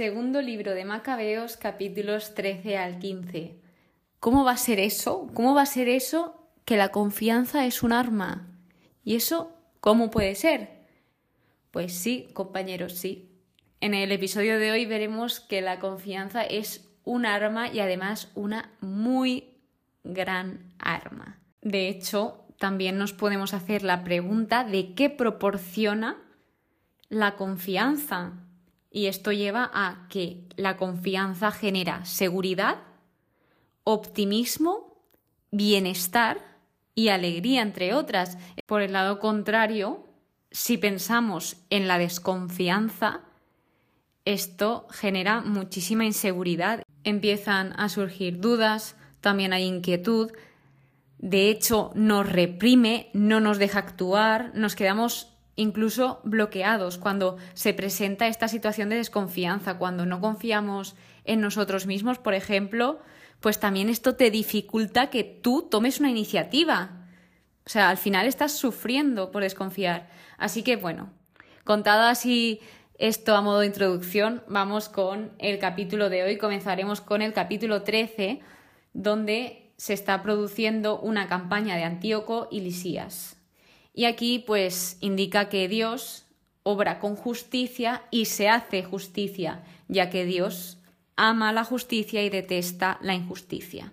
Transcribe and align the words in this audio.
Segundo 0.00 0.40
libro 0.40 0.72
de 0.72 0.86
Macabeos, 0.86 1.58
capítulos 1.58 2.32
13 2.34 2.78
al 2.78 2.98
15. 3.00 3.60
¿Cómo 4.18 4.44
va 4.44 4.52
a 4.52 4.56
ser 4.56 4.80
eso? 4.80 5.28
¿Cómo 5.34 5.54
va 5.54 5.60
a 5.60 5.66
ser 5.66 5.90
eso 5.90 6.48
que 6.64 6.78
la 6.78 6.88
confianza 6.90 7.66
es 7.66 7.82
un 7.82 7.92
arma? 7.92 8.48
¿Y 9.04 9.16
eso 9.16 9.52
cómo 9.80 10.10
puede 10.10 10.36
ser? 10.36 10.86
Pues 11.70 11.92
sí, 11.92 12.30
compañeros, 12.32 12.94
sí. 12.94 13.30
En 13.82 13.92
el 13.92 14.10
episodio 14.10 14.58
de 14.58 14.70
hoy 14.70 14.86
veremos 14.86 15.38
que 15.38 15.60
la 15.60 15.78
confianza 15.80 16.44
es 16.44 16.88
un 17.04 17.26
arma 17.26 17.68
y 17.68 17.80
además 17.80 18.30
una 18.34 18.72
muy 18.80 19.58
gran 20.02 20.72
arma. 20.78 21.42
De 21.60 21.90
hecho, 21.90 22.46
también 22.56 22.96
nos 22.96 23.12
podemos 23.12 23.52
hacer 23.52 23.82
la 23.82 24.02
pregunta 24.02 24.64
de 24.64 24.94
qué 24.94 25.10
proporciona 25.10 26.16
la 27.10 27.36
confianza. 27.36 28.46
Y 28.90 29.06
esto 29.06 29.32
lleva 29.32 29.70
a 29.72 30.08
que 30.08 30.48
la 30.56 30.76
confianza 30.76 31.52
genera 31.52 32.04
seguridad, 32.04 32.78
optimismo, 33.84 35.04
bienestar 35.50 36.58
y 36.94 37.08
alegría, 37.08 37.62
entre 37.62 37.94
otras. 37.94 38.36
Por 38.66 38.82
el 38.82 38.92
lado 38.92 39.20
contrario, 39.20 40.06
si 40.50 40.76
pensamos 40.76 41.56
en 41.70 41.86
la 41.86 41.98
desconfianza, 41.98 43.20
esto 44.24 44.86
genera 44.90 45.40
muchísima 45.40 46.04
inseguridad. 46.04 46.82
Empiezan 47.04 47.72
a 47.78 47.88
surgir 47.88 48.40
dudas, 48.40 48.96
también 49.20 49.52
hay 49.52 49.64
inquietud, 49.64 50.32
de 51.18 51.50
hecho 51.50 51.90
nos 51.94 52.30
reprime, 52.30 53.10
no 53.12 53.40
nos 53.40 53.58
deja 53.58 53.78
actuar, 53.78 54.52
nos 54.54 54.74
quedamos 54.74 55.28
incluso 55.60 56.20
bloqueados 56.24 56.96
cuando 56.96 57.36
se 57.54 57.74
presenta 57.74 58.26
esta 58.28 58.48
situación 58.48 58.88
de 58.88 58.96
desconfianza, 58.96 59.78
cuando 59.78 60.06
no 60.06 60.20
confiamos 60.20 60.96
en 61.24 61.40
nosotros 61.40 61.86
mismos, 61.86 62.18
por 62.18 62.34
ejemplo, 62.34 63.00
pues 63.40 63.60
también 63.60 63.88
esto 63.88 64.16
te 64.16 64.30
dificulta 64.30 65.10
que 65.10 65.22
tú 65.24 65.68
tomes 65.70 66.00
una 66.00 66.10
iniciativa. 66.10 67.06
O 67.66 67.68
sea, 67.68 67.90
al 67.90 67.98
final 67.98 68.26
estás 68.26 68.52
sufriendo 68.52 69.30
por 69.30 69.42
desconfiar. 69.42 70.08
Así 70.38 70.62
que 70.62 70.76
bueno, 70.76 71.10
contado 71.64 72.04
así 72.04 72.60
esto 72.98 73.36
a 73.36 73.42
modo 73.42 73.60
de 73.60 73.66
introducción, 73.66 74.42
vamos 74.48 74.88
con 74.88 75.32
el 75.38 75.58
capítulo 75.58 76.08
de 76.08 76.22
hoy. 76.22 76.38
Comenzaremos 76.38 77.00
con 77.00 77.22
el 77.22 77.32
capítulo 77.32 77.82
13, 77.82 78.40
donde 78.92 79.72
se 79.76 79.92
está 79.92 80.22
produciendo 80.22 80.98
una 81.00 81.28
campaña 81.28 81.76
de 81.76 81.84
Antíoco 81.84 82.48
y 82.50 82.60
Lisías. 82.60 83.39
Y 83.92 84.04
aquí 84.04 84.38
pues 84.38 84.96
indica 85.00 85.48
que 85.48 85.68
Dios 85.68 86.26
obra 86.62 86.98
con 86.98 87.16
justicia 87.16 88.02
y 88.10 88.26
se 88.26 88.48
hace 88.48 88.84
justicia, 88.84 89.64
ya 89.88 90.10
que 90.10 90.24
Dios 90.24 90.78
ama 91.16 91.52
la 91.52 91.64
justicia 91.64 92.22
y 92.22 92.30
detesta 92.30 92.98
la 93.02 93.14
injusticia. 93.14 93.92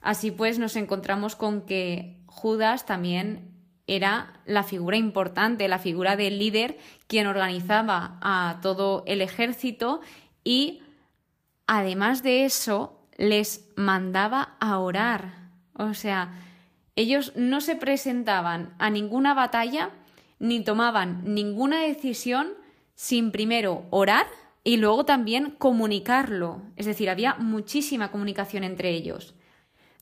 Así 0.00 0.30
pues 0.30 0.58
nos 0.58 0.76
encontramos 0.76 1.36
con 1.36 1.62
que 1.62 2.18
Judas 2.26 2.84
también 2.84 3.54
era 3.86 4.40
la 4.46 4.62
figura 4.62 4.96
importante, 4.96 5.68
la 5.68 5.78
figura 5.78 6.16
del 6.16 6.38
líder 6.38 6.78
quien 7.06 7.26
organizaba 7.26 8.18
a 8.20 8.58
todo 8.62 9.04
el 9.06 9.20
ejército 9.20 10.00
y 10.42 10.82
además 11.66 12.22
de 12.22 12.44
eso 12.44 13.00
les 13.16 13.68
mandaba 13.76 14.56
a 14.60 14.78
orar. 14.78 15.50
O 15.74 15.94
sea, 15.94 16.32
ellos 16.96 17.32
no 17.34 17.60
se 17.60 17.76
presentaban 17.76 18.74
a 18.78 18.90
ninguna 18.90 19.34
batalla 19.34 19.90
ni 20.38 20.60
tomaban 20.62 21.22
ninguna 21.24 21.80
decisión 21.80 22.48
sin 22.94 23.32
primero 23.32 23.86
orar 23.90 24.26
y 24.62 24.76
luego 24.76 25.04
también 25.04 25.50
comunicarlo. 25.50 26.62
Es 26.76 26.86
decir, 26.86 27.10
había 27.10 27.34
muchísima 27.34 28.10
comunicación 28.10 28.64
entre 28.64 28.90
ellos. 28.90 29.34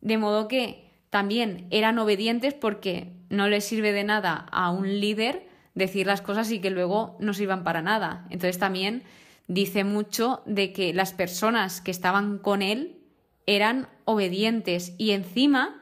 De 0.01 0.19
modo 0.19 0.49
que 0.49 0.91
también 1.11 1.67
eran 1.71 1.99
obedientes 1.99 2.55
porque 2.55 3.13
no 3.29 3.49
les 3.49 3.65
sirve 3.65 3.93
de 3.93 4.05
nada 4.05 4.47
a 4.51 4.71
un 4.71 5.01
líder 5.01 5.49
decir 5.75 6.07
las 6.07 6.23
cosas 6.23 6.51
y 6.51 6.61
que 6.61 6.71
luego 6.71 7.17
no 7.21 7.35
sirvan 7.35 7.65
para 7.65 7.83
nada. 7.83 8.27
Entonces 8.31 8.59
también 8.59 9.03
dice 9.49 9.85
mucho 9.85 10.43
de 10.47 10.73
que 10.73 10.95
las 10.95 11.13
personas 11.13 11.81
que 11.81 11.91
estaban 11.91 12.39
con 12.39 12.63
él 12.63 12.99
eran 13.47 13.89
obedientes 14.05 14.95
y 14.99 15.11
encima 15.11 15.82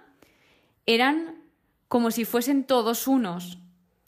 eran 0.94 1.42
como 1.88 2.10
si 2.10 2.24
fuesen 2.24 2.64
todos 2.64 3.08
unos, 3.08 3.58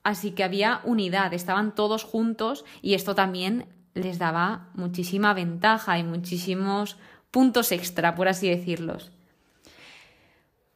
así 0.05 0.33
que 0.33 0.45
había 0.45 0.81
unidad, 0.85 1.35
estaban 1.35 1.75
todos 1.75 2.05
juntos 2.05 2.65
y 2.81 2.95
esto 2.95 3.15
también 3.15 3.67
les 3.95 4.19
daba 4.19 4.71
muchísima 4.75 5.35
ventaja 5.35 5.99
y 5.99 6.05
muchísimos 6.05 6.97
puntos 7.31 7.73
extra, 7.73 8.15
por 8.15 8.29
así 8.29 8.49
decirlos. 8.49 9.11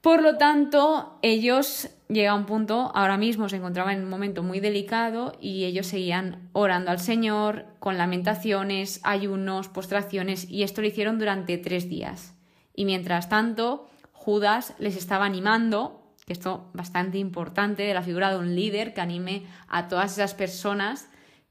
Por 0.01 0.23
lo 0.23 0.37
tanto, 0.37 1.19
ellos 1.23 1.89
llega 2.09 2.31
a 2.31 2.35
un 2.37 2.47
punto, 2.47 2.93
ahora 2.95 3.17
mismo 3.17 3.49
se 3.49 3.57
encontraban 3.57 3.97
en 3.97 4.05
un 4.05 4.11
momento 4.11 4.45
muy 4.45 4.61
delicado 4.61 5.37
y 5.41 5.65
ellos 5.65 5.89
seguían 5.89 6.49
orando 6.53 6.93
al 6.93 7.01
Señor 7.01 7.67
con 7.81 7.99
lamentaciones, 7.99 9.01
ayunos, 9.03 9.69
postraciones 9.69 10.49
y 10.49 10.63
esto 10.63 10.81
lo 10.81 10.87
hicieron 10.87 11.19
durante 11.19 11.59
tres 11.59 11.89
días. 11.89 12.35
Y 12.75 12.85
mientras 12.85 13.29
tanto, 13.29 13.89
Judas 14.27 14.75
les 14.81 14.97
estaba 14.97 15.25
animando, 15.25 16.13
que 16.27 16.33
esto 16.33 16.69
bastante 16.75 17.17
importante, 17.19 17.85
de 17.85 17.95
la 17.95 18.03
figura 18.03 18.33
de 18.33 18.39
un 18.39 18.57
líder 18.57 18.93
que 18.93 19.01
anime 19.01 19.47
a 19.69 19.87
todas 19.87 20.15
esas 20.15 20.35
personas 20.35 21.09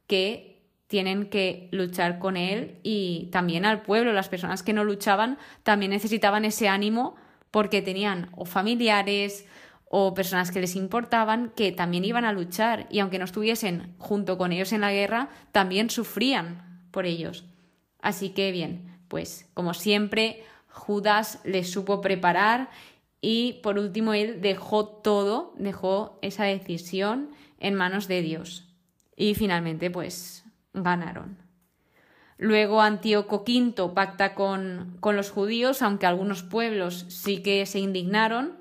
que 0.07 0.61
tienen 0.87 1.29
que 1.29 1.69
luchar 1.71 2.19
con 2.19 2.35
él 2.35 2.81
y 2.83 3.29
también 3.31 3.65
al 3.65 3.83
pueblo. 3.83 4.11
Las 4.11 4.27
personas 4.27 4.61
que 4.61 4.73
no 4.73 4.83
luchaban 4.83 5.37
también 5.63 5.91
necesitaban 5.91 6.43
ese 6.43 6.67
ánimo 6.67 7.15
porque 7.49 7.81
tenían 7.81 8.29
o 8.35 8.43
familiares 8.43 9.45
o 9.85 10.13
personas 10.13 10.51
que 10.51 10.59
les 10.59 10.75
importaban 10.75 11.53
que 11.55 11.71
también 11.71 12.03
iban 12.03 12.25
a 12.25 12.33
luchar 12.33 12.87
y 12.89 12.99
aunque 12.99 13.19
no 13.19 13.23
estuviesen 13.23 13.95
junto 13.99 14.37
con 14.37 14.51
ellos 14.51 14.73
en 14.73 14.81
la 14.81 14.91
guerra, 14.91 15.29
también 15.53 15.89
sufrían 15.89 16.89
por 16.91 17.05
ellos. 17.05 17.45
Así 18.01 18.31
que 18.31 18.51
bien, 18.51 18.99
pues 19.07 19.49
como 19.53 19.73
siempre, 19.73 20.43
Judas 20.75 21.39
le 21.45 21.63
supo 21.63 22.01
preparar 22.01 22.69
y 23.21 23.61
por 23.63 23.79
último 23.79 24.13
él 24.13 24.41
dejó 24.41 24.85
todo, 24.85 25.53
dejó 25.57 26.19
esa 26.21 26.43
decisión 26.43 27.31
en 27.59 27.73
manos 27.75 28.07
de 28.07 28.21
Dios. 28.21 28.67
Y 29.15 29.33
finalmente 29.35 29.89
pues 29.89 30.43
ganaron. 30.73 31.37
Luego 32.37 32.81
Antíoco 32.81 33.45
V 33.47 33.93
pacta 33.95 34.35
con, 34.35 34.97
con 34.99 35.15
los 35.15 35.31
judíos, 35.31 35.81
aunque 35.81 36.05
algunos 36.05 36.43
pueblos 36.43 37.05
sí 37.07 37.41
que 37.41 37.65
se 37.65 37.79
indignaron. 37.79 38.57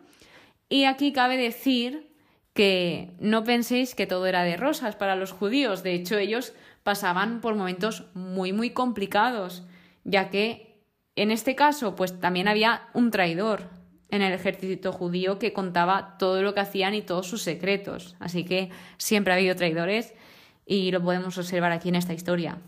Y 0.69 0.85
aquí 0.85 1.13
cabe 1.13 1.37
decir 1.37 2.15
que 2.53 3.17
no 3.19 3.43
penséis 3.43 3.97
que 3.97 4.07
todo 4.07 4.27
era 4.27 4.45
de 4.45 4.57
rosas 4.57 4.95
para 4.95 5.17
los 5.17 5.33
judíos. 5.33 5.83
De 5.83 5.95
hecho, 5.95 6.17
ellos 6.17 6.55
pasaban 6.85 7.41
por 7.41 7.57
momentos 7.57 8.07
muy, 8.15 8.53
muy 8.53 8.71
complicados, 8.71 9.65
ya 10.05 10.31
que 10.31 10.74
en 11.17 11.31
este 11.31 11.55
caso, 11.55 11.95
pues 11.95 12.19
también 12.21 12.49
había 12.49 12.89
un 12.93 13.11
traidor 13.11 13.69
en 14.11 14.23
el 14.23 14.33
ejército 14.33 14.93
judío 14.93 15.39
que 15.39 15.53
contaba 15.53 16.17
todo 16.19 16.43
lo 16.43 16.55
que 16.55 16.61
hacían 16.61 16.95
y 16.95 17.03
todos 17.03 17.27
sus 17.27 17.43
secretos. 17.43 18.17
Así 18.21 18.45
que 18.45 18.71
siempre 18.97 19.33
ha 19.33 19.37
habido 19.37 19.57
traidores 19.57 20.15
y 20.67 20.91
lo 20.91 21.03
podemos 21.03 21.37
observar 21.39 21.73
aquí 21.73 21.89
en 21.89 21.97
esta 21.97 22.15
historia. 22.15 22.59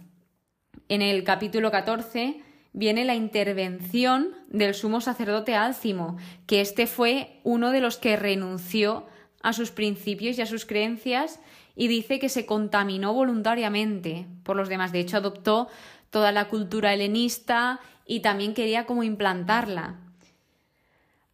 En 0.88 1.02
el 1.02 1.24
capítulo 1.24 1.70
14 1.70 2.42
viene 2.72 3.04
la 3.04 3.14
intervención 3.14 4.34
del 4.48 4.74
sumo 4.74 5.00
sacerdote 5.00 5.54
Álcimo, 5.54 6.16
que 6.46 6.60
este 6.60 6.86
fue 6.86 7.40
uno 7.42 7.70
de 7.70 7.80
los 7.80 7.96
que 7.96 8.16
renunció 8.16 9.06
a 9.42 9.52
sus 9.52 9.70
principios 9.70 10.38
y 10.38 10.42
a 10.42 10.46
sus 10.46 10.66
creencias 10.66 11.40
y 11.74 11.88
dice 11.88 12.18
que 12.18 12.28
se 12.28 12.46
contaminó 12.46 13.12
voluntariamente 13.12 14.26
por 14.42 14.56
los 14.56 14.68
demás. 14.68 14.92
De 14.92 15.00
hecho, 15.00 15.16
adoptó 15.16 15.68
toda 16.10 16.32
la 16.32 16.48
cultura 16.48 16.94
helenista 16.94 17.80
y 18.06 18.20
también 18.20 18.54
quería 18.54 18.86
como 18.86 19.02
implantarla. 19.02 20.00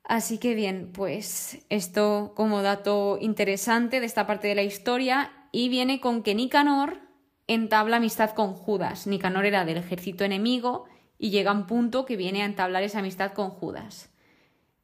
Así 0.05 0.39
que 0.39 0.55
bien, 0.55 0.91
pues 0.93 1.65
esto 1.69 2.33
como 2.35 2.63
dato 2.63 3.19
interesante 3.21 4.01
de 4.01 4.07
esta 4.07 4.27
parte 4.27 4.49
de 4.49 4.55
la 4.55 4.63
historia 4.63 5.31
y 5.53 5.69
viene 5.69 6.01
con 6.01 6.23
que 6.23 6.35
Nicanor 6.35 7.01
entabla 7.47 7.99
amistad 7.99 8.31
con 8.31 8.55
Judas. 8.55 9.07
Nicanor 9.07 9.45
era 9.47 9.65
del 9.65 9.77
ejército 9.77 10.25
enemigo 10.25 10.87
y 11.19 11.31
llega 11.31 11.53
un 11.53 11.67
punto 11.67 12.05
que 12.05 12.17
viene 12.17 12.43
a 12.43 12.47
entablar 12.47 12.83
esa 12.83 12.99
amistad 12.99 13.33
con 13.33 13.51
Judas. 13.51 14.11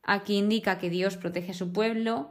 Aquí 0.03 0.37
indica 0.37 0.79
que 0.79 0.91
Dios 0.91 1.17
protege 1.17 1.51
a 1.51 1.55
su 1.55 1.73
pueblo 1.73 2.31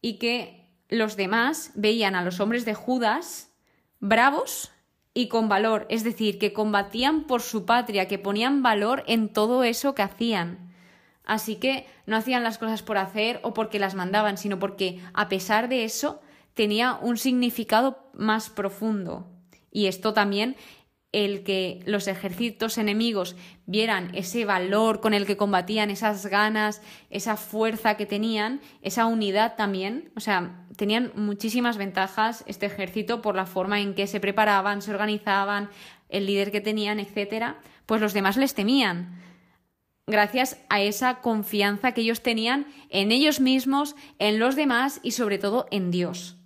y 0.00 0.18
que 0.18 0.70
los 0.88 1.16
demás 1.16 1.72
veían 1.74 2.14
a 2.14 2.24
los 2.24 2.40
hombres 2.40 2.64
de 2.64 2.74
Judas 2.74 3.52
bravos 4.00 4.70
y 5.16 5.28
con 5.28 5.48
valor, 5.48 5.86
es 5.88 6.04
decir, 6.04 6.38
que 6.38 6.52
combatían 6.52 7.24
por 7.24 7.40
su 7.40 7.64
patria, 7.64 8.06
que 8.06 8.18
ponían 8.18 8.62
valor 8.62 9.02
en 9.06 9.30
todo 9.30 9.64
eso 9.64 9.94
que 9.94 10.02
hacían. 10.02 10.58
Así 11.24 11.56
que 11.56 11.86
no 12.04 12.16
hacían 12.16 12.42
las 12.42 12.58
cosas 12.58 12.82
por 12.82 12.98
hacer 12.98 13.40
o 13.42 13.54
porque 13.54 13.78
las 13.78 13.94
mandaban, 13.94 14.36
sino 14.36 14.58
porque 14.58 15.00
a 15.14 15.30
pesar 15.30 15.70
de 15.70 15.84
eso 15.84 16.20
tenía 16.52 16.98
un 17.00 17.16
significado 17.16 18.10
más 18.12 18.50
profundo. 18.50 19.26
Y 19.72 19.86
esto 19.86 20.12
también 20.12 20.54
el 21.12 21.44
que 21.44 21.80
los 21.86 22.08
ejércitos 22.08 22.78
enemigos 22.78 23.36
vieran 23.64 24.14
ese 24.14 24.44
valor 24.44 25.00
con 25.00 25.14
el 25.14 25.26
que 25.26 25.36
combatían, 25.36 25.90
esas 25.90 26.26
ganas, 26.26 26.82
esa 27.10 27.36
fuerza 27.36 27.96
que 27.96 28.06
tenían, 28.06 28.60
esa 28.82 29.06
unidad 29.06 29.56
también. 29.56 30.10
O 30.16 30.20
sea, 30.20 30.66
tenían 30.76 31.12
muchísimas 31.14 31.78
ventajas 31.78 32.44
este 32.46 32.66
ejército 32.66 33.22
por 33.22 33.34
la 33.34 33.46
forma 33.46 33.80
en 33.80 33.94
que 33.94 34.06
se 34.06 34.20
preparaban, 34.20 34.82
se 34.82 34.90
organizaban, 34.90 35.70
el 36.08 36.26
líder 36.26 36.52
que 36.52 36.60
tenían, 36.60 37.00
etcétera. 37.00 37.60
Pues 37.86 38.00
los 38.00 38.12
demás 38.12 38.36
les 38.36 38.54
temían. 38.54 39.22
Gracias 40.06 40.58
a 40.68 40.80
esa 40.80 41.20
confianza 41.20 41.92
que 41.92 42.02
ellos 42.02 42.22
tenían 42.22 42.66
en 42.90 43.10
ellos 43.10 43.40
mismos, 43.40 43.96
en 44.18 44.38
los 44.38 44.54
demás 44.54 45.00
y 45.02 45.12
sobre 45.12 45.38
todo 45.38 45.66
en 45.70 45.90
Dios. 45.90 46.36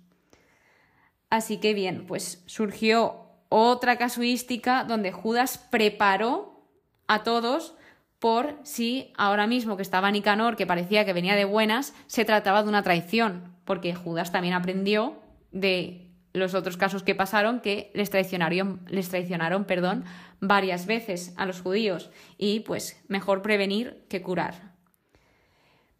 Así 1.29 1.57
que 1.57 1.73
bien, 1.73 2.05
pues 2.07 2.43
surgió 2.47 3.20
otra 3.53 3.97
casuística 3.97 4.85
donde 4.85 5.11
Judas 5.11 5.57
preparó 5.57 6.63
a 7.07 7.23
todos 7.23 7.75
por 8.17 8.57
si 8.63 9.11
ahora 9.17 9.45
mismo 9.45 9.75
que 9.75 9.81
estaba 9.81 10.09
Nicanor, 10.09 10.55
que 10.55 10.65
parecía 10.65 11.03
que 11.03 11.11
venía 11.11 11.35
de 11.35 11.43
buenas, 11.43 11.93
se 12.07 12.23
trataba 12.23 12.63
de 12.63 12.69
una 12.69 12.81
traición, 12.81 13.53
porque 13.65 13.93
Judas 13.93 14.31
también 14.31 14.53
aprendió 14.53 15.21
de 15.51 16.07
los 16.31 16.53
otros 16.53 16.77
casos 16.77 17.03
que 17.03 17.13
pasaron 17.13 17.59
que 17.59 17.91
les 17.93 18.09
traicionaron, 18.09 18.85
les 18.87 19.09
traicionaron 19.09 19.65
perdón, 19.65 20.05
varias 20.39 20.85
veces 20.85 21.33
a 21.35 21.45
los 21.45 21.59
judíos 21.59 22.09
y 22.37 22.61
pues 22.61 23.03
mejor 23.09 23.41
prevenir 23.41 24.05
que 24.07 24.21
curar. 24.21 24.75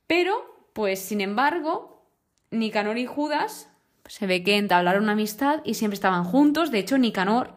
Pero, 0.07 0.69
pues 0.71 0.99
sin 0.99 1.19
embargo, 1.19 2.07
Nicanor 2.49 2.97
y 2.97 3.05
Judas 3.05 3.70
se 4.11 4.27
ve 4.27 4.43
que 4.43 4.57
entablaron 4.57 5.03
una 5.03 5.13
amistad 5.13 5.61
y 5.63 5.75
siempre 5.75 5.93
estaban 5.93 6.25
juntos. 6.25 6.69
De 6.69 6.79
hecho, 6.79 6.97
Nicanor 6.97 7.53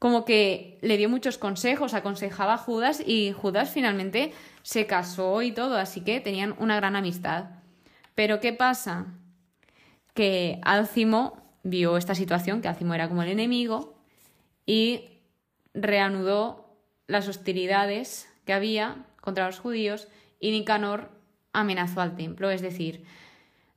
como 0.00 0.24
que 0.24 0.76
le 0.82 0.96
dio 0.96 1.08
muchos 1.08 1.38
consejos, 1.38 1.94
aconsejaba 1.94 2.54
a 2.54 2.58
Judas 2.58 3.00
y 3.06 3.30
Judas 3.30 3.70
finalmente 3.70 4.32
se 4.62 4.88
casó 4.88 5.40
y 5.40 5.52
todo, 5.52 5.76
así 5.76 6.00
que 6.00 6.18
tenían 6.18 6.56
una 6.58 6.74
gran 6.74 6.96
amistad. 6.96 7.50
Pero 8.16 8.40
¿qué 8.40 8.52
pasa? 8.52 9.06
Que 10.14 10.58
Álcimo 10.64 11.40
vio 11.62 11.96
esta 11.96 12.16
situación, 12.16 12.60
que 12.60 12.66
Álcimo 12.66 12.94
era 12.94 13.08
como 13.08 13.22
el 13.22 13.28
enemigo, 13.28 14.02
y 14.66 15.20
reanudó 15.74 16.76
las 17.06 17.28
hostilidades 17.28 18.28
que 18.44 18.52
había 18.52 19.06
contra 19.20 19.46
los 19.46 19.60
judíos 19.60 20.08
y 20.40 20.50
Nicanor 20.50 21.12
amenazó 21.52 22.00
al 22.00 22.16
templo. 22.16 22.50
Es 22.50 22.62
decir, 22.62 23.04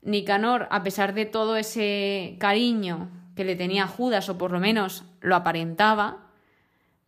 Nicanor, 0.02 0.68
a 0.72 0.84
pesar 0.84 1.14
de 1.14 1.26
todo 1.26 1.56
ese 1.56 2.36
cariño 2.40 3.10
que 3.36 3.46
le 3.46 3.56
tenía 3.56 3.88
Judas, 3.88 4.30
o 4.30 4.38
por 4.38 4.52
lo 4.52 4.60
menos 4.60 5.04
lo 5.22 5.36
aparentaba, 5.36 6.28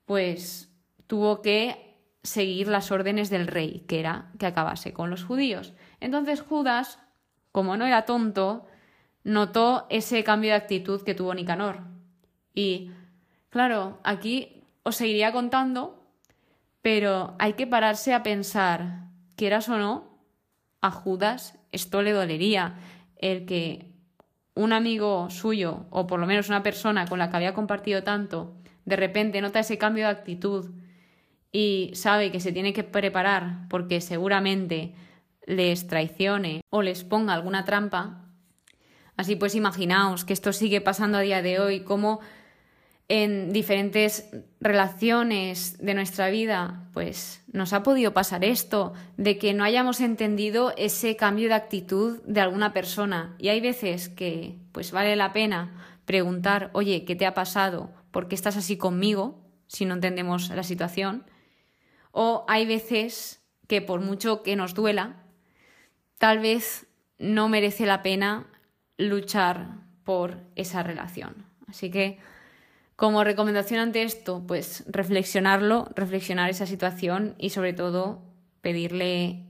pues 0.05 0.71
tuvo 1.07 1.41
que 1.41 1.97
seguir 2.23 2.67
las 2.67 2.91
órdenes 2.91 3.29
del 3.29 3.47
rey, 3.47 3.83
que 3.87 3.99
era 3.99 4.31
que 4.39 4.45
acabase 4.45 4.93
con 4.93 5.09
los 5.09 5.23
judíos. 5.23 5.73
Entonces 5.99 6.41
Judas, 6.41 6.99
como 7.51 7.75
no 7.77 7.85
era 7.85 8.05
tonto, 8.05 8.65
notó 9.23 9.87
ese 9.89 10.23
cambio 10.23 10.51
de 10.51 10.57
actitud 10.57 11.03
que 11.03 11.15
tuvo 11.15 11.33
Nicanor. 11.33 11.81
Y, 12.53 12.91
claro, 13.49 13.99
aquí 14.03 14.63
os 14.83 14.95
seguiría 14.95 15.31
contando, 15.31 16.07
pero 16.81 17.35
hay 17.39 17.53
que 17.53 17.67
pararse 17.67 18.13
a 18.13 18.23
pensar, 18.23 19.07
quieras 19.35 19.69
o 19.69 19.77
no, 19.77 20.12
a 20.83 20.91
Judas 20.91 21.57
esto 21.71 22.03
le 22.03 22.11
dolería, 22.11 22.75
el 23.17 23.45
que 23.45 23.89
un 24.53 24.73
amigo 24.73 25.29
suyo, 25.29 25.87
o 25.89 26.05
por 26.05 26.19
lo 26.19 26.27
menos 26.27 26.49
una 26.49 26.61
persona 26.61 27.07
con 27.07 27.17
la 27.17 27.29
que 27.29 27.37
había 27.37 27.53
compartido 27.53 28.03
tanto, 28.03 28.53
de 28.85 28.97
repente 28.97 29.41
nota 29.41 29.61
ese 29.61 29.77
cambio 29.77 30.05
de 30.05 30.11
actitud 30.11 30.71
y 31.51 31.91
sabe 31.95 32.31
que 32.31 32.41
se 32.41 32.51
tiene 32.51 32.73
que 32.73 32.83
preparar 32.83 33.67
porque 33.69 34.01
seguramente 34.01 34.93
les 35.47 35.87
traicione 35.87 36.61
o 36.69 36.81
les 36.81 37.05
ponga 37.05 37.33
alguna 37.33 37.63
trampa. 37.63 38.25
Así 39.15 39.37
pues, 39.37 39.55
imaginaos 39.55 40.25
que 40.25 40.33
esto 40.33 40.51
sigue 40.51 40.81
pasando 40.81 41.17
a 41.17 41.21
día 41.21 41.41
de 41.41 41.59
hoy, 41.59 41.79
como 41.79 42.19
en 43.09 43.51
diferentes 43.51 44.29
relaciones 44.59 45.77
de 45.77 45.93
nuestra 45.93 46.29
vida, 46.29 46.89
pues 46.93 47.43
nos 47.51 47.73
ha 47.73 47.83
podido 47.83 48.13
pasar 48.13 48.43
esto, 48.43 48.93
de 49.17 49.37
que 49.37 49.53
no 49.53 49.63
hayamos 49.63 49.99
entendido 50.01 50.73
ese 50.77 51.15
cambio 51.15 51.49
de 51.49 51.55
actitud 51.55 52.21
de 52.23 52.41
alguna 52.41 52.73
persona. 52.73 53.35
Y 53.37 53.49
hay 53.49 53.61
veces 53.61 54.09
que 54.09 54.57
pues 54.71 54.91
vale 54.91 55.15
la 55.15 55.33
pena 55.33 55.99
preguntar, 56.05 56.69
oye, 56.73 57.05
¿qué 57.05 57.15
te 57.15 57.25
ha 57.25 57.33
pasado? 57.33 57.91
¿Por 58.11 58.27
qué 58.27 58.35
estás 58.35 58.57
así 58.57 58.77
conmigo? 58.77 59.43
si 59.73 59.85
no 59.85 59.95
entendemos 59.95 60.49
la 60.49 60.63
situación. 60.63 61.25
O 62.11 62.45
hay 62.47 62.65
veces 62.65 63.43
que 63.67 63.81
por 63.81 64.01
mucho 64.01 64.43
que 64.43 64.55
nos 64.55 64.75
duela, 64.75 65.23
tal 66.19 66.39
vez 66.39 66.85
no 67.17 67.49
merece 67.49 67.85
la 67.85 68.03
pena 68.03 68.47
luchar 68.97 69.79
por 70.03 70.37
esa 70.55 70.83
relación. 70.83 71.47
Así 71.67 71.89
que 71.89 72.19
como 73.03 73.25
recomendación 73.25 73.81
ante 73.81 74.03
esto, 74.03 74.45
pues 74.47 74.85
reflexionarlo, 74.87 75.89
reflexionar 75.93 76.49
esa 76.49 76.65
situación 76.65 77.35
y 77.37 77.49
sobre 77.49 77.73
todo 77.73 78.23
pedirle 78.61 79.43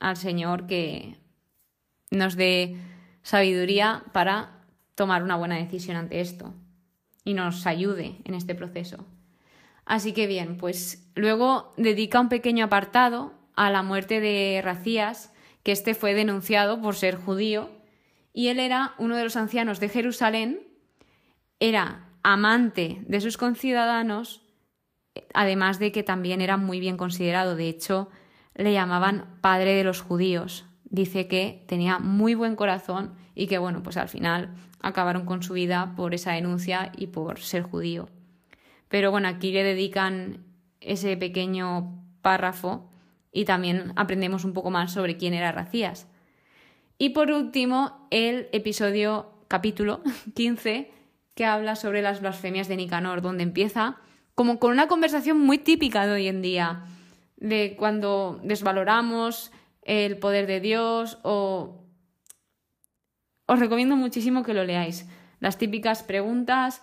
al 0.00 0.16
Señor 0.16 0.66
que 0.66 1.16
nos 2.10 2.34
dé 2.34 2.76
sabiduría 3.22 4.02
para 4.12 4.64
tomar 4.96 5.22
una 5.22 5.36
buena 5.36 5.54
decisión 5.54 5.96
ante 5.96 6.20
esto 6.20 6.54
y 7.22 7.34
nos 7.34 7.68
ayude 7.68 8.16
en 8.24 8.34
este 8.34 8.56
proceso. 8.56 9.06
Así 9.84 10.12
que 10.12 10.26
bien, 10.26 10.56
pues 10.56 11.08
luego 11.14 11.72
dedica 11.76 12.18
un 12.18 12.28
pequeño 12.28 12.64
apartado 12.64 13.32
a 13.54 13.70
la 13.70 13.84
muerte 13.84 14.18
de 14.18 14.60
Racías, 14.60 15.32
que 15.62 15.70
este 15.70 15.94
fue 15.94 16.14
denunciado 16.14 16.80
por 16.80 16.96
ser 16.96 17.14
judío, 17.14 17.70
y 18.32 18.48
él 18.48 18.58
era 18.58 18.94
uno 18.98 19.16
de 19.16 19.22
los 19.22 19.36
ancianos 19.36 19.78
de 19.78 19.88
Jerusalén, 19.88 20.66
era 21.60 22.07
amante 22.22 23.02
de 23.06 23.20
sus 23.20 23.36
conciudadanos, 23.36 24.42
además 25.34 25.78
de 25.78 25.92
que 25.92 26.02
también 26.02 26.40
era 26.40 26.56
muy 26.56 26.80
bien 26.80 26.96
considerado. 26.96 27.56
De 27.56 27.68
hecho, 27.68 28.08
le 28.54 28.72
llamaban 28.72 29.38
padre 29.40 29.74
de 29.74 29.84
los 29.84 30.00
judíos. 30.00 30.66
Dice 30.84 31.28
que 31.28 31.64
tenía 31.68 31.98
muy 31.98 32.34
buen 32.34 32.56
corazón 32.56 33.14
y 33.34 33.46
que, 33.46 33.58
bueno, 33.58 33.82
pues 33.82 33.96
al 33.96 34.08
final 34.08 34.54
acabaron 34.80 35.24
con 35.24 35.42
su 35.42 35.54
vida 35.54 35.94
por 35.96 36.14
esa 36.14 36.32
denuncia 36.32 36.92
y 36.96 37.08
por 37.08 37.40
ser 37.40 37.62
judío. 37.62 38.08
Pero 38.88 39.10
bueno, 39.10 39.28
aquí 39.28 39.52
le 39.52 39.64
dedican 39.64 40.44
ese 40.80 41.16
pequeño 41.16 42.02
párrafo 42.22 42.90
y 43.32 43.44
también 43.44 43.92
aprendemos 43.96 44.44
un 44.44 44.54
poco 44.54 44.70
más 44.70 44.92
sobre 44.92 45.16
quién 45.16 45.34
era 45.34 45.52
Racías. 45.52 46.08
Y 46.96 47.10
por 47.10 47.30
último, 47.30 48.08
el 48.10 48.48
episodio 48.52 49.30
capítulo 49.46 50.00
15 50.34 50.97
que 51.38 51.46
habla 51.46 51.76
sobre 51.76 52.02
las 52.02 52.20
blasfemias 52.20 52.66
de 52.66 52.74
Nicanor, 52.74 53.22
donde 53.22 53.44
empieza 53.44 53.98
como 54.34 54.58
con 54.58 54.72
una 54.72 54.88
conversación 54.88 55.38
muy 55.38 55.58
típica 55.58 56.04
de 56.04 56.12
hoy 56.14 56.26
en 56.26 56.42
día, 56.42 56.82
de 57.36 57.76
cuando 57.78 58.40
desvaloramos 58.42 59.52
el 59.82 60.18
poder 60.18 60.48
de 60.48 60.58
Dios 60.58 61.20
o... 61.22 61.84
Os 63.46 63.60
recomiendo 63.60 63.94
muchísimo 63.94 64.42
que 64.42 64.52
lo 64.52 64.64
leáis. 64.64 65.08
Las 65.38 65.58
típicas 65.58 66.02
preguntas, 66.02 66.82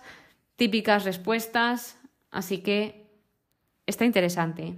típicas 0.56 1.04
respuestas, 1.04 2.00
así 2.30 2.62
que 2.62 3.10
está 3.84 4.06
interesante. 4.06 4.74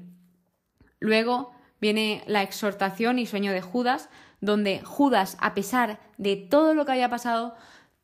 Luego 0.99 1.53
viene 1.81 2.25
la 2.27 2.43
exhortación 2.43 3.21
y 3.21 3.27
sueño 3.27 3.53
de 3.53 3.63
Judas, 3.63 4.11
donde 4.41 4.81
Judas, 4.83 5.37
a 5.41 5.55
pesar 5.55 6.01
de 6.17 6.35
todo 6.35 6.75
lo 6.75 6.85
que 6.85 6.91
había 6.91 7.09
pasado, 7.09 7.55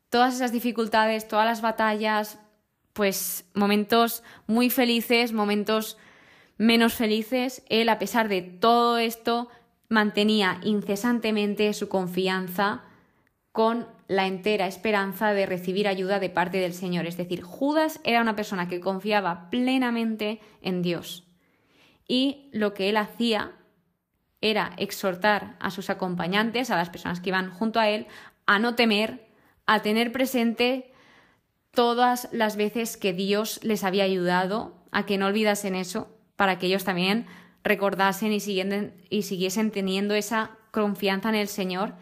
todas 0.09 0.35
esas 0.35 0.51
dificultades, 0.51 1.27
todas 1.27 1.45
las 1.45 1.61
batallas, 1.61 2.39
pues 2.93 3.45
momentos 3.53 4.23
muy 4.47 4.69
felices, 4.69 5.33
momentos 5.33 5.97
menos 6.57 6.93
felices, 6.93 7.63
él 7.69 7.89
a 7.89 7.99
pesar 7.99 8.29
de 8.29 8.41
todo 8.41 8.97
esto 8.97 9.49
mantenía 9.89 10.59
incesantemente 10.63 11.73
su 11.73 11.89
confianza 11.89 12.83
con 13.51 13.87
la 14.07 14.27
entera 14.27 14.67
esperanza 14.67 15.33
de 15.33 15.45
recibir 15.45 15.87
ayuda 15.87 16.19
de 16.19 16.29
parte 16.29 16.57
del 16.57 16.73
Señor. 16.73 17.05
Es 17.05 17.17
decir, 17.17 17.41
Judas 17.41 17.99
era 18.03 18.21
una 18.21 18.35
persona 18.35 18.67
que 18.67 18.79
confiaba 18.79 19.49
plenamente 19.49 20.39
en 20.61 20.81
Dios. 20.81 21.23
Y 22.07 22.49
lo 22.51 22.73
que 22.73 22.89
él 22.89 22.97
hacía 22.97 23.53
era 24.41 24.73
exhortar 24.77 25.55
a 25.59 25.71
sus 25.71 25.89
acompañantes, 25.89 26.69
a 26.69 26.75
las 26.75 26.89
personas 26.89 27.19
que 27.19 27.29
iban 27.29 27.49
junto 27.49 27.79
a 27.79 27.89
él, 27.89 28.07
a 28.45 28.59
no 28.59 28.75
temer, 28.75 29.25
a 29.65 29.81
tener 29.81 30.11
presente 30.11 30.91
todas 31.71 32.29
las 32.31 32.55
veces 32.55 32.97
que 32.97 33.13
Dios 33.13 33.59
les 33.63 33.83
había 33.83 34.03
ayudado, 34.03 34.75
a 34.91 35.05
que 35.05 35.17
no 35.17 35.27
olvidasen 35.27 35.75
eso, 35.75 36.09
para 36.35 36.57
que 36.57 36.67
ellos 36.67 36.83
también 36.83 37.25
recordasen 37.63 38.31
y, 38.31 38.37
y 39.09 39.21
siguiesen 39.23 39.71
teniendo 39.71 40.13
esa 40.13 40.51
confianza 40.71 41.29
en 41.29 41.35
el 41.35 41.47
Señor 41.47 41.93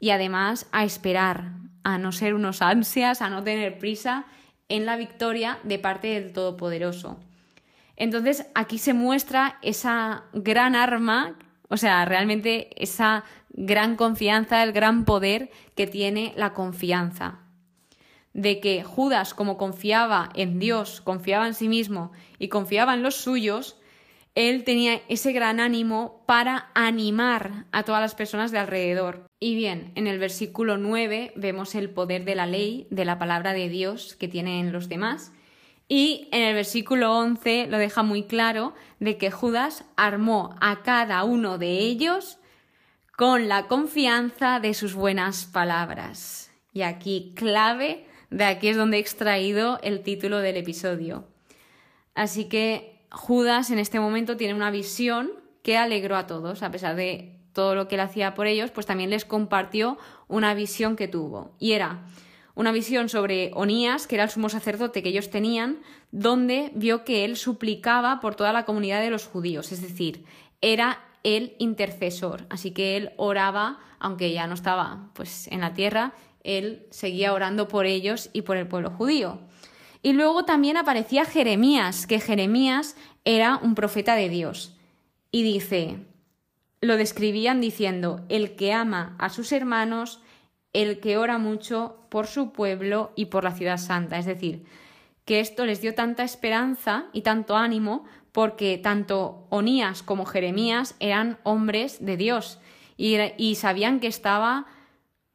y 0.00 0.10
además 0.10 0.66
a 0.72 0.84
esperar, 0.84 1.52
a 1.84 1.98
no 1.98 2.12
ser 2.12 2.34
unos 2.34 2.62
ansias, 2.62 3.22
a 3.22 3.28
no 3.28 3.42
tener 3.42 3.78
prisa 3.78 4.26
en 4.68 4.86
la 4.86 4.96
victoria 4.96 5.58
de 5.64 5.78
parte 5.78 6.08
del 6.08 6.32
Todopoderoso. 6.32 7.18
Entonces 7.96 8.46
aquí 8.54 8.78
se 8.78 8.94
muestra 8.94 9.58
esa 9.62 10.24
gran 10.32 10.74
arma, 10.74 11.36
o 11.68 11.76
sea, 11.76 12.04
realmente 12.04 12.70
esa 12.82 13.24
gran 13.52 13.96
confianza, 13.96 14.62
el 14.62 14.72
gran 14.72 15.04
poder 15.04 15.50
que 15.74 15.86
tiene 15.86 16.32
la 16.36 16.52
confianza. 16.54 17.40
De 18.32 18.60
que 18.60 18.82
Judas, 18.82 19.34
como 19.34 19.58
confiaba 19.58 20.30
en 20.34 20.58
Dios, 20.58 21.00
confiaba 21.02 21.46
en 21.46 21.54
sí 21.54 21.68
mismo 21.68 22.12
y 22.38 22.48
confiaba 22.48 22.94
en 22.94 23.02
los 23.02 23.16
suyos, 23.16 23.76
él 24.34 24.64
tenía 24.64 25.02
ese 25.08 25.32
gran 25.32 25.60
ánimo 25.60 26.22
para 26.26 26.70
animar 26.74 27.66
a 27.72 27.82
todas 27.82 28.00
las 28.00 28.14
personas 28.14 28.50
de 28.50 28.58
alrededor. 28.58 29.26
Y 29.38 29.54
bien, 29.54 29.92
en 29.94 30.06
el 30.06 30.18
versículo 30.18 30.78
9 30.78 31.34
vemos 31.36 31.74
el 31.74 31.90
poder 31.90 32.24
de 32.24 32.34
la 32.34 32.46
ley, 32.46 32.86
de 32.90 33.04
la 33.04 33.18
palabra 33.18 33.52
de 33.52 33.68
Dios 33.68 34.16
que 34.16 34.28
tienen 34.28 34.72
los 34.72 34.88
demás. 34.88 35.32
Y 35.86 36.28
en 36.32 36.40
el 36.40 36.54
versículo 36.54 37.18
11 37.18 37.66
lo 37.66 37.76
deja 37.76 38.02
muy 38.02 38.22
claro 38.22 38.72
de 39.00 39.18
que 39.18 39.30
Judas 39.30 39.84
armó 39.96 40.56
a 40.62 40.82
cada 40.82 41.22
uno 41.24 41.58
de 41.58 41.80
ellos 41.80 42.38
con 43.16 43.48
la 43.48 43.68
confianza 43.68 44.58
de 44.60 44.74
sus 44.74 44.94
buenas 44.94 45.44
palabras. 45.44 46.50
Y 46.72 46.82
aquí 46.82 47.32
clave, 47.36 48.06
de 48.30 48.44
aquí 48.44 48.68
es 48.68 48.76
donde 48.76 48.96
he 48.96 49.00
extraído 49.00 49.78
el 49.82 50.02
título 50.02 50.38
del 50.38 50.56
episodio. 50.56 51.28
Así 52.14 52.48
que 52.48 53.06
Judas 53.10 53.70
en 53.70 53.78
este 53.78 54.00
momento 54.00 54.36
tiene 54.36 54.54
una 54.54 54.70
visión 54.70 55.30
que 55.62 55.76
alegró 55.76 56.16
a 56.16 56.26
todos, 56.26 56.62
a 56.62 56.70
pesar 56.70 56.96
de 56.96 57.38
todo 57.52 57.74
lo 57.74 57.86
que 57.86 57.96
él 57.96 58.00
hacía 58.00 58.34
por 58.34 58.46
ellos, 58.46 58.70
pues 58.70 58.86
también 58.86 59.10
les 59.10 59.26
compartió 59.26 59.98
una 60.28 60.54
visión 60.54 60.96
que 60.96 61.08
tuvo. 61.08 61.54
Y 61.58 61.72
era 61.72 62.06
una 62.54 62.72
visión 62.72 63.08
sobre 63.08 63.50
Onías, 63.54 64.06
que 64.06 64.16
era 64.16 64.24
el 64.24 64.30
sumo 64.30 64.48
sacerdote 64.48 65.02
que 65.02 65.10
ellos 65.10 65.30
tenían, 65.30 65.80
donde 66.10 66.70
vio 66.74 67.04
que 67.04 67.24
él 67.24 67.36
suplicaba 67.36 68.20
por 68.20 68.34
toda 68.34 68.52
la 68.52 68.64
comunidad 68.64 69.00
de 69.00 69.10
los 69.10 69.26
judíos, 69.26 69.72
es 69.72 69.82
decir, 69.82 70.24
era 70.60 71.00
el 71.22 71.54
intercesor, 71.58 72.46
así 72.50 72.72
que 72.72 72.96
él 72.96 73.12
oraba, 73.16 73.78
aunque 73.98 74.32
ya 74.32 74.46
no 74.46 74.54
estaba 74.54 75.10
pues 75.14 75.48
en 75.48 75.60
la 75.60 75.74
tierra, 75.74 76.12
él 76.42 76.86
seguía 76.90 77.32
orando 77.32 77.68
por 77.68 77.86
ellos 77.86 78.30
y 78.32 78.42
por 78.42 78.56
el 78.56 78.66
pueblo 78.66 78.90
judío. 78.90 79.38
Y 80.02 80.12
luego 80.12 80.44
también 80.44 80.76
aparecía 80.76 81.24
Jeremías, 81.24 82.06
que 82.06 82.18
Jeremías 82.18 82.96
era 83.24 83.58
un 83.62 83.74
profeta 83.74 84.16
de 84.16 84.28
Dios. 84.28 84.76
Y 85.30 85.44
dice, 85.44 85.98
lo 86.80 86.96
describían 86.96 87.60
diciendo, 87.60 88.24
el 88.28 88.56
que 88.56 88.72
ama 88.72 89.14
a 89.18 89.28
sus 89.28 89.52
hermanos, 89.52 90.20
el 90.72 90.98
que 90.98 91.16
ora 91.16 91.38
mucho 91.38 92.04
por 92.08 92.26
su 92.26 92.52
pueblo 92.52 93.12
y 93.14 93.26
por 93.26 93.44
la 93.44 93.52
ciudad 93.52 93.78
santa. 93.78 94.18
Es 94.18 94.26
decir, 94.26 94.64
que 95.24 95.38
esto 95.38 95.64
les 95.64 95.80
dio 95.80 95.94
tanta 95.94 96.24
esperanza 96.24 97.06
y 97.12 97.22
tanto 97.22 97.56
ánimo 97.56 98.04
porque 98.32 98.78
tanto 98.78 99.46
Onías 99.50 100.02
como 100.02 100.24
Jeremías 100.24 100.96
eran 100.98 101.38
hombres 101.42 102.04
de 102.04 102.16
Dios 102.16 102.58
y, 102.96 103.54
sabían 103.56 104.00
que 104.00 104.06
estaba 104.06 104.66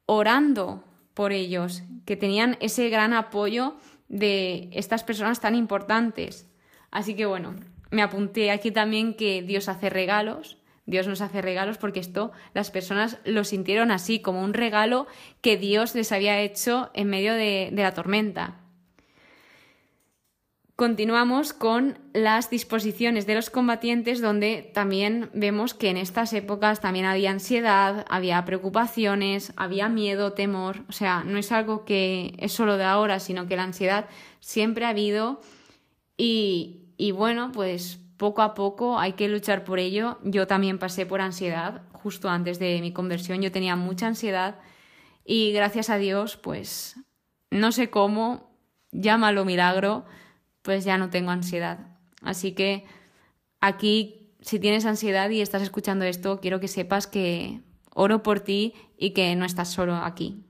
orando 0.06 0.84
por 1.14 1.32
ellos, 1.32 1.84
que 2.06 2.16
tenían 2.16 2.58
ese 2.60 2.90
gran 2.90 3.14
apoyo 3.14 3.76
de 4.08 4.70
estas 4.72 5.04
personas 5.04 5.40
tan 5.40 5.56
importantes. 5.56 6.50
Así 6.92 7.16
que 7.16 7.26
bueno, 7.26 7.56
me 7.92 8.02
apunté 8.02 8.52
aquí 8.52 8.72
también 8.72 9.16
que 9.16 9.42
Dios 9.42 9.70
hace 9.70 9.90
regalos, 9.90 10.58
Dios 10.86 11.08
nos 11.08 11.22
hace 11.22 11.42
regalos 11.42 11.78
porque 11.78 12.00
esto 12.00 12.32
las 12.54 12.72
personas 12.72 13.18
lo 13.26 13.44
sintieron 13.44 13.92
así, 13.92 14.22
como 14.22 14.42
un 14.42 14.54
regalo 14.54 15.06
que 15.42 15.58
Dios 15.58 15.94
les 15.94 16.12
había 16.14 16.40
hecho 16.40 16.90
en 16.94 17.10
medio 17.10 17.34
de 17.34 17.70
la 17.74 17.94
tormenta. 17.94 18.62
Continuamos 20.78 21.54
con 21.54 21.98
las 22.14 22.52
disposiciones 22.52 23.26
de 23.26 23.34
los 23.34 23.50
combatientes, 23.50 24.22
donde 24.22 24.70
también 24.76 25.32
vemos 25.34 25.74
que 25.74 25.90
en 25.90 25.98
estas 25.98 26.34
épocas 26.34 26.82
también 26.82 27.06
había 27.06 27.32
ansiedad, 27.32 28.06
había 28.08 28.46
preocupaciones, 28.46 29.54
había 29.56 29.90
miedo, 29.90 30.34
temor. 30.34 30.84
O 30.88 30.92
sea, 30.92 31.24
no 31.24 31.40
es 31.40 31.52
algo 31.52 31.84
que 31.84 32.36
es 32.38 32.52
solo 32.52 32.78
de 32.78 32.84
ahora, 32.84 33.20
sino 33.20 33.48
que 33.48 33.56
la 33.56 33.64
ansiedad 33.64 34.06
siempre 34.40 34.86
ha 34.86 34.90
habido 34.90 35.42
y, 36.16 36.82
y 36.96 37.10
bueno, 37.10 37.52
pues 37.52 38.00
poco 38.18 38.44
a 38.44 38.54
poco 38.54 39.00
hay 39.00 39.14
que 39.14 39.30
luchar 39.30 39.64
por 39.64 39.80
ello. 39.80 40.20
Yo 40.24 40.46
también 40.46 40.78
pasé 40.78 41.08
por 41.08 41.22
ansiedad 41.22 41.82
justo 41.92 42.30
antes 42.30 42.60
de 42.60 42.82
mi 42.82 42.94
conversión, 42.94 43.42
yo 43.42 43.52
tenía 43.52 43.76
mucha 43.76 44.06
ansiedad 44.06 44.60
y 45.26 45.54
gracias 45.54 45.90
a 45.90 45.98
Dios, 45.98 46.38
pues 46.38 46.98
no 47.50 47.72
sé 47.72 47.90
cómo, 47.90 48.52
llámalo 48.92 49.44
milagro 49.44 50.06
pues 50.68 50.84
ya 50.84 50.98
no 50.98 51.10
tengo 51.10 51.32
ansiedad. 51.32 51.80
Así 52.22 52.52
que 52.52 52.84
aquí, 53.62 54.34
si 54.42 54.60
tienes 54.60 54.86
ansiedad 54.86 55.30
y 55.30 55.40
estás 55.40 55.62
escuchando 55.62 56.04
esto, 56.04 56.42
quiero 56.42 56.60
que 56.60 56.68
sepas 56.68 57.08
que 57.08 57.62
oro 57.94 58.22
por 58.22 58.42
ti 58.42 58.74
y 58.98 59.12
que 59.12 59.34
no 59.38 59.46
estás 59.46 59.72
solo 59.72 59.96
aquí. 59.96 60.44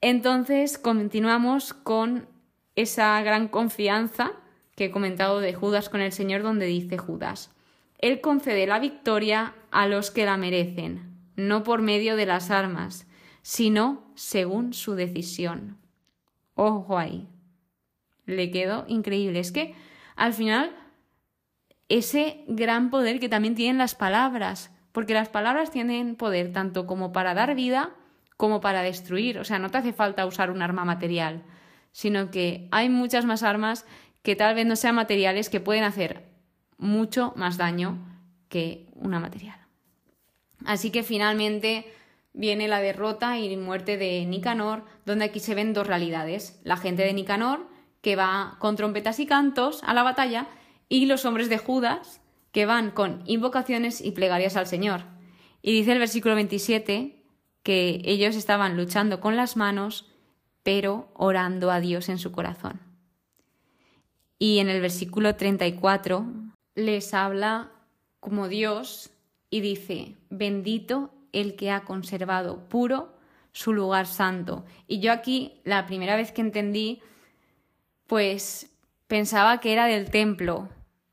Entonces, 0.00 0.78
continuamos 0.78 1.74
con 1.74 2.28
esa 2.76 3.20
gran 3.22 3.48
confianza 3.48 4.30
que 4.76 4.84
he 4.84 4.90
comentado 4.92 5.40
de 5.40 5.54
Judas 5.54 5.88
con 5.88 6.00
el 6.00 6.12
Señor, 6.12 6.44
donde 6.44 6.66
dice 6.66 6.96
Judas, 6.96 7.50
Él 7.98 8.20
concede 8.20 8.68
la 8.68 8.78
victoria 8.78 9.54
a 9.72 9.88
los 9.88 10.12
que 10.12 10.24
la 10.24 10.36
merecen, 10.36 11.16
no 11.34 11.64
por 11.64 11.82
medio 11.82 12.14
de 12.14 12.26
las 12.26 12.52
armas, 12.52 13.08
sino 13.42 14.04
según 14.14 14.72
su 14.72 14.94
decisión. 14.94 15.78
Ojo 16.54 16.96
ahí 16.96 17.26
le 18.30 18.50
quedó 18.50 18.84
increíble. 18.88 19.40
Es 19.40 19.52
que 19.52 19.74
al 20.16 20.32
final 20.32 20.76
ese 21.88 22.44
gran 22.46 22.90
poder 22.90 23.20
que 23.20 23.28
también 23.28 23.54
tienen 23.54 23.78
las 23.78 23.94
palabras, 23.94 24.70
porque 24.92 25.14
las 25.14 25.28
palabras 25.28 25.70
tienen 25.70 26.16
poder 26.16 26.52
tanto 26.52 26.86
como 26.86 27.12
para 27.12 27.34
dar 27.34 27.54
vida 27.54 27.90
como 28.36 28.60
para 28.60 28.82
destruir. 28.82 29.38
O 29.38 29.44
sea, 29.44 29.58
no 29.58 29.70
te 29.70 29.78
hace 29.78 29.92
falta 29.92 30.24
usar 30.24 30.50
un 30.50 30.62
arma 30.62 30.84
material, 30.84 31.42
sino 31.92 32.30
que 32.30 32.68
hay 32.70 32.88
muchas 32.88 33.24
más 33.24 33.42
armas 33.42 33.84
que 34.22 34.36
tal 34.36 34.54
vez 34.54 34.66
no 34.66 34.76
sean 34.76 34.94
materiales 34.94 35.50
que 35.50 35.60
pueden 35.60 35.84
hacer 35.84 36.24
mucho 36.78 37.32
más 37.36 37.58
daño 37.58 37.98
que 38.48 38.86
una 38.94 39.20
material. 39.20 39.58
Así 40.64 40.90
que 40.90 41.02
finalmente 41.02 41.92
viene 42.32 42.68
la 42.68 42.80
derrota 42.80 43.38
y 43.38 43.56
muerte 43.56 43.96
de 43.96 44.24
Nicanor, 44.26 44.84
donde 45.04 45.26
aquí 45.26 45.40
se 45.40 45.54
ven 45.54 45.72
dos 45.72 45.86
realidades. 45.86 46.60
La 46.64 46.76
gente 46.76 47.02
de 47.02 47.12
Nicanor 47.12 47.66
que 48.00 48.16
va 48.16 48.56
con 48.58 48.76
trompetas 48.76 49.20
y 49.20 49.26
cantos 49.26 49.82
a 49.84 49.94
la 49.94 50.02
batalla, 50.02 50.48
y 50.88 51.06
los 51.06 51.24
hombres 51.24 51.48
de 51.48 51.58
Judas, 51.58 52.20
que 52.52 52.66
van 52.66 52.90
con 52.90 53.22
invocaciones 53.26 54.00
y 54.00 54.12
plegarias 54.12 54.56
al 54.56 54.66
Señor. 54.66 55.02
Y 55.62 55.72
dice 55.72 55.92
el 55.92 55.98
versículo 55.98 56.34
27 56.34 57.22
que 57.62 58.00
ellos 58.04 58.36
estaban 58.36 58.76
luchando 58.76 59.20
con 59.20 59.36
las 59.36 59.56
manos, 59.56 60.10
pero 60.62 61.10
orando 61.14 61.70
a 61.70 61.80
Dios 61.80 62.08
en 62.08 62.18
su 62.18 62.32
corazón. 62.32 62.80
Y 64.38 64.58
en 64.58 64.68
el 64.68 64.80
versículo 64.80 65.36
34 65.36 66.26
les 66.74 67.12
habla 67.12 67.70
como 68.20 68.48
Dios 68.48 69.10
y 69.50 69.60
dice, 69.60 70.16
bendito 70.30 71.12
el 71.32 71.56
que 71.56 71.70
ha 71.70 71.84
conservado 71.84 72.68
puro 72.68 73.14
su 73.52 73.72
lugar 73.72 74.06
santo. 74.06 74.64
Y 74.86 75.00
yo 75.00 75.12
aquí, 75.12 75.60
la 75.64 75.86
primera 75.86 76.16
vez 76.16 76.32
que 76.32 76.40
entendí 76.40 77.02
pues 78.10 78.68
pensaba 79.06 79.60
que 79.60 79.72
era 79.72 79.86
del 79.86 80.10
templo, 80.10 80.68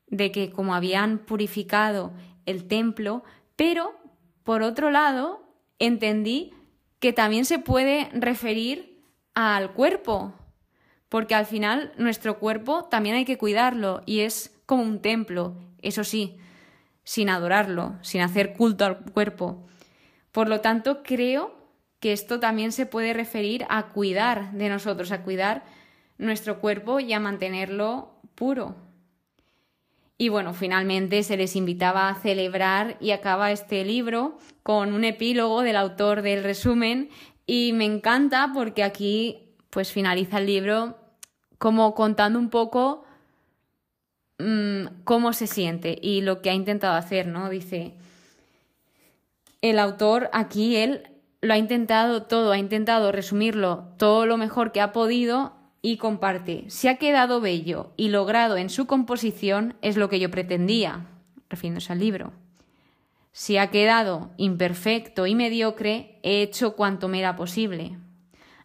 de 0.08 0.32
que 0.32 0.50
como 0.50 0.74
habían 0.74 1.20
purificado 1.20 2.12
el 2.48 2.68
templo, 2.68 3.24
pero 3.56 3.94
por 4.44 4.63
otro 4.63 4.89
lado 4.89 5.44
entendí 5.77 6.56
que 6.98 7.13
también 7.13 7.46
se 7.46 7.60
puede 7.60 8.10
referir 8.13 9.04
al 9.36 9.74
cuerpo, 9.74 10.34
porque 11.08 11.36
al 11.36 11.46
final 11.46 11.94
nuestro 12.00 12.39
cuerpo 12.39 12.86
también 12.86 13.16
hay 13.16 13.25
que 13.25 13.38
cuidarlo 13.38 14.01
y 14.08 14.22
es 14.22 14.60
como 14.66 14.82
un 14.82 15.00
templo, 15.00 15.56
eso 15.84 16.04
sí, 16.04 16.39
sin 17.04 17.30
adorarlo, 17.30 17.94
sin 18.01 18.22
hacer 18.22 18.56
culto 18.56 18.86
al 18.86 19.06
cuerpo. 19.12 19.68
Por 20.32 20.50
lo 20.50 20.62
tanto, 20.62 21.04
creo 21.04 21.56
que 22.00 22.12
esto 22.12 22.39
también 22.39 22.72
se 22.72 22.88
puede 22.88 23.13
referir 23.13 23.68
a 23.70 23.89
cuidar 23.89 24.51
de 24.54 24.70
nosotros, 24.70 25.12
a 25.12 25.22
cuidar 25.22 25.76
nuestro 26.17 26.59
cuerpo 26.59 27.00
y 27.00 27.13
a 27.13 27.19
mantenerlo 27.19 28.19
puro. 28.36 28.75
Y 30.17 30.29
bueno, 30.29 30.53
finalmente 30.53 31.21
se 31.21 31.38
les 31.38 31.55
invitaba 31.55 32.09
a 32.09 32.15
celebrar 32.15 32.97
y 33.00 33.12
acaba 33.12 33.51
este 33.51 33.86
libro 33.86 34.39
con 34.63 34.93
un 34.93 35.03
epílogo 35.03 35.62
del 35.62 35.75
autor 35.75 36.24
del 36.24 36.43
resumen 36.43 37.09
y 37.45 37.71
me 37.74 37.86
encanta 37.86 38.51
porque 38.53 38.83
aquí 38.83 39.53
pues 39.69 39.91
finaliza 39.91 40.39
el 40.39 40.47
libro 40.47 40.97
como 41.59 41.93
contando 41.93 42.39
un 42.39 42.50
poco 42.50 43.05
mm, 44.39 45.03
cómo 45.03 45.33
se 45.33 45.45
siente 45.45 45.97
y 46.01 46.21
lo 46.21 46.41
que 46.41 46.50
ha 46.50 46.53
intentado 46.53 46.95
hacer, 46.95 47.27
¿no? 47.27 47.50
Dice, 47.50 47.93
el 49.62 49.77
autor 49.77 50.29
aquí, 50.33 50.77
él 50.77 51.07
lo 51.41 51.53
ha 51.53 51.57
intentado 51.57 52.24
todo, 52.24 52.51
ha 52.51 52.57
intentado 52.57 53.12
resumirlo 53.12 53.89
todo 53.97 54.25
lo 54.25 54.38
mejor 54.38 54.71
que 54.71 54.81
ha 54.81 54.91
podido 54.91 55.57
y 55.81 55.98
comparte, 55.98 56.65
si 56.67 56.88
ha 56.88 56.98
quedado 56.98 57.39
bello 57.39 57.91
y 57.98 58.10
logrado 58.10 58.57
en 58.57 58.69
su 58.69 58.88
composición 58.88 59.75
es 59.81 59.98
lo 59.98 60.10
que 60.10 60.19
yo 60.19 60.31
pretendía, 60.31 61.05
refiriéndose 61.50 61.93
al 61.93 62.00
libro. 62.00 62.34
Si 63.31 63.57
ha 63.57 63.69
quedado 63.69 64.31
imperfecto 64.38 65.27
y 65.27 65.36
mediocre, 65.36 66.19
he 66.24 66.41
hecho 66.41 66.75
cuanto 66.75 67.07
me 67.07 67.19
era 67.19 67.36
posible. 67.36 67.98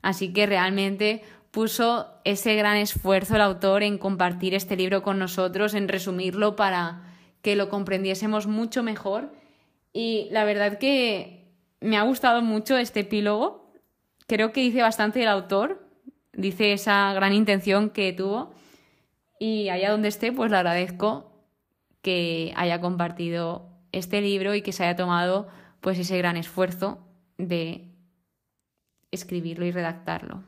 Así 0.00 0.33
que 0.33 0.47
realmente 0.47 1.23
puso 1.50 2.09
ese 2.25 2.57
gran 2.57 2.78
esfuerzo 2.78 3.37
el 3.37 3.42
autor 3.42 3.83
en 3.83 3.99
compartir 3.99 4.54
este 4.54 4.75
libro 4.75 5.02
con 5.02 5.19
nosotros, 5.19 5.75
en 5.75 5.88
resumirlo 5.88 6.57
para 6.57 7.02
que 7.42 7.57
lo 7.57 7.69
comprendiésemos 7.69 8.47
mucho 8.47 8.83
mejor. 8.83 9.33
Y 9.92 10.28
la 10.31 10.45
verdad 10.45 10.78
que 10.78 11.45
me 11.81 11.99
ha 11.99 12.02
gustado 12.02 12.40
mucho 12.40 12.78
este 12.78 13.00
epílogo. 13.00 13.71
Creo 14.26 14.52
que 14.52 14.62
dice 14.62 14.81
bastante 14.81 15.21
el 15.21 15.28
autor, 15.28 15.82
dice 16.33 16.73
esa 16.73 17.12
gran 17.12 17.33
intención 17.33 17.91
que 17.91 18.12
tuvo. 18.12 18.53
Y 19.39 19.69
allá 19.69 19.91
donde 19.91 20.09
esté, 20.09 20.33
pues 20.33 20.51
le 20.51 20.57
agradezco 20.57 21.33
que 22.01 22.53
haya 22.57 22.81
compartido 22.81 23.69
este 23.93 24.21
libro 24.21 24.55
y 24.55 24.62
que 24.62 24.73
se 24.73 24.85
haya 24.85 24.97
tomado 24.97 25.49
pues 25.81 25.99
ese 25.99 26.17
gran 26.19 26.37
esfuerzo 26.37 26.99
de 27.39 27.89
escribirlo 29.11 29.67
y 29.67 29.73
redactarlo. 29.73 30.43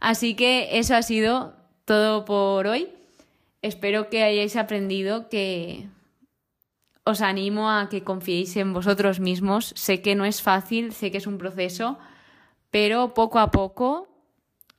Así 0.00 0.34
que 0.34 0.78
eso 0.78 0.94
ha 0.94 1.02
sido 1.02 1.54
todo 1.84 2.24
por 2.24 2.66
hoy. 2.66 2.88
Espero 3.62 4.08
que 4.08 4.22
hayáis 4.22 4.56
aprendido 4.56 5.28
que 5.28 5.88
os 7.04 7.20
animo 7.20 7.70
a 7.70 7.88
que 7.88 8.04
confiéis 8.04 8.56
en 8.56 8.72
vosotros 8.72 9.20
mismos. 9.20 9.72
Sé 9.76 10.00
que 10.00 10.14
no 10.14 10.24
es 10.24 10.40
fácil, 10.40 10.92
sé 10.92 11.10
que 11.10 11.18
es 11.18 11.26
un 11.26 11.38
proceso, 11.38 11.98
pero 12.70 13.12
poco 13.14 13.38
a 13.38 13.50
poco 13.50 14.09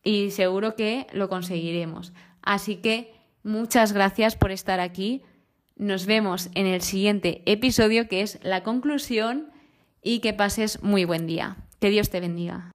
y 0.04 0.32
seguro 0.32 0.76
que 0.76 1.08
lo 1.14 1.30
conseguiremos. 1.30 2.14
Así 2.42 2.78
que 2.78 3.14
muchas 3.44 3.94
gracias 3.94 4.36
por 4.36 4.52
estar 4.52 4.80
aquí. 4.80 5.22
Nos 5.76 6.06
vemos 6.06 6.50
en 6.56 6.68
el 6.68 6.82
siguiente 6.82 7.42
episodio 7.46 8.08
que 8.08 8.22
es 8.22 8.40
la 8.44 8.64
conclusión 8.64 9.52
y 10.02 10.20
que 10.20 10.34
pases 10.34 10.82
muy 10.84 11.06
buen 11.06 11.28
día. 11.28 11.58
Que 11.80 11.90
Dios 11.90 12.10
te 12.10 12.20
bendiga. 12.20 12.72